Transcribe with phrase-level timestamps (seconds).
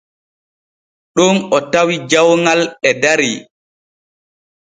[1.15, 3.31] Ɗon o tawi jawŋal e dari.